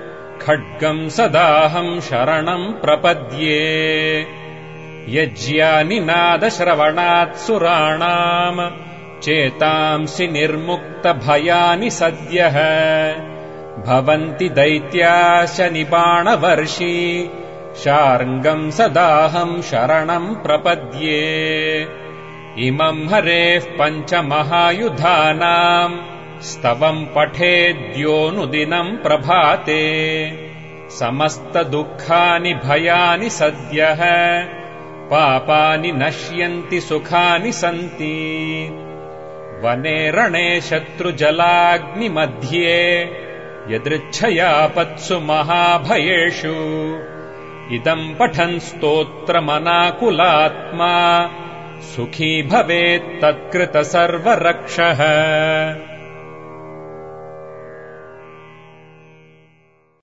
खड्गम् 0.41 1.09
सदाहम् 1.09 2.01
शरणम् 2.01 2.73
प्रपद्ये। 2.73 4.27
यज्ञानि 5.09 5.99
नादश्रवणात् 5.99 7.35
सुराणाम् 7.35 9.21
चेतांसि 9.21 10.27
निर्मुक्तभयानि 10.27 11.89
सद्यः। 11.89 12.57
भवन्ति 13.87 14.49
दैत्याश 14.49 15.61
निबाणवर्षी 15.61 17.29
शार्ङ्गम् 17.83 18.71
सदाहम् 18.71 19.61
शरणम् 19.61 20.35
प्रपद्ये। 20.35 21.87
इमम् 22.59 23.09
हरेः 23.09 23.79
पञ्चमहायुधानाम् 23.79 25.95
स्तवम् 26.41 27.05
पठेद्योनुदिनम् 27.15 28.97
प्रभाते। 28.97 29.83
समस्तदुःखानि 30.89 32.53
भयानि 32.53 33.29
सद्यः 33.29 34.01
पापानि 35.11 35.91
नश्यन्ति 35.91 36.81
सुखानि 36.81 37.51
सन्ति। 37.51 38.69
वने 39.63 40.11
रणे 40.11 40.61
शत्रुजलाग्निमध्ये 40.61 43.09
यदृच्छयापत्सु 43.69 45.19
महाभयेषु 45.19 46.55
इदम् 47.71 48.15
पठन् 48.15 48.59
स्तोत्रमनाकुलात्मा। 48.59 49.47
सुखी 51.95 52.43
भवेत् 52.43 53.21
तत्कृत 53.21 53.77
सर्वरक्षः 53.77 55.01